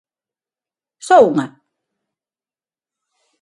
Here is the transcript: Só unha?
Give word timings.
Só 1.07 1.17
unha? 1.29 1.47